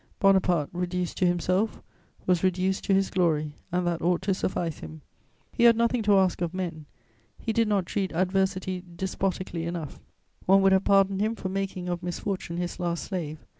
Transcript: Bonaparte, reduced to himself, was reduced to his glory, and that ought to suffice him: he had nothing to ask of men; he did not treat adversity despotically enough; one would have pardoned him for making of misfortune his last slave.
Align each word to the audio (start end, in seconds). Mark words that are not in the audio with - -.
Bonaparte, 0.19 0.71
reduced 0.73 1.15
to 1.17 1.27
himself, 1.27 1.83
was 2.25 2.43
reduced 2.43 2.83
to 2.85 2.93
his 2.95 3.11
glory, 3.11 3.53
and 3.71 3.85
that 3.85 4.01
ought 4.01 4.23
to 4.23 4.33
suffice 4.33 4.79
him: 4.79 5.03
he 5.53 5.65
had 5.65 5.77
nothing 5.77 6.01
to 6.01 6.15
ask 6.17 6.41
of 6.41 6.55
men; 6.55 6.87
he 7.37 7.53
did 7.53 7.67
not 7.67 7.85
treat 7.85 8.11
adversity 8.13 8.83
despotically 8.95 9.63
enough; 9.63 9.99
one 10.47 10.63
would 10.63 10.71
have 10.71 10.85
pardoned 10.85 11.21
him 11.21 11.35
for 11.35 11.49
making 11.49 11.87
of 11.87 12.01
misfortune 12.01 12.57
his 12.57 12.79
last 12.79 13.03
slave. 13.03 13.45